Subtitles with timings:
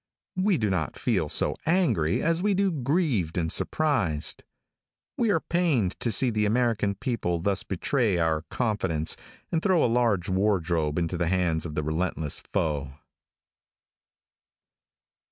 [0.37, 4.43] We do not feel so angry as we do grieved and surprised.
[5.15, 9.15] We are pained to see the American people thus betray our confidence,
[9.51, 12.95] and throw a large wardrobe into the hands of the relentless foe.